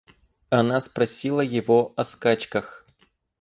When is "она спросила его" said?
0.49-1.93